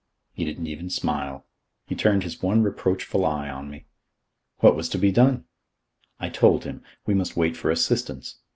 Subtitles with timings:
[0.33, 1.45] He didn't even smile.
[1.85, 3.85] He turned his one reproachful eye on me.
[4.57, 5.45] What was to be done?
[6.19, 6.81] I told him.
[7.05, 8.39] We must wait for assistance.